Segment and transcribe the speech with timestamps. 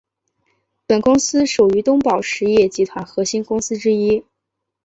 [0.87, 4.25] 本公司属于东宝实业集团核心公司之一。